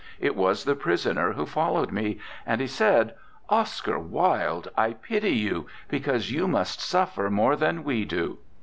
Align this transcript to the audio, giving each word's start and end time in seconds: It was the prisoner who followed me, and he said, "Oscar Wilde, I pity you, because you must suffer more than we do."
It 0.19 0.35
was 0.35 0.63
the 0.63 0.73
prisoner 0.73 1.33
who 1.33 1.45
followed 1.45 1.91
me, 1.91 2.19
and 2.43 2.59
he 2.59 2.65
said, 2.65 3.13
"Oscar 3.49 3.99
Wilde, 3.99 4.67
I 4.75 4.93
pity 4.93 5.35
you, 5.35 5.67
because 5.89 6.31
you 6.31 6.47
must 6.47 6.81
suffer 6.81 7.29
more 7.29 7.55
than 7.55 7.83
we 7.83 8.05
do." 8.05 8.39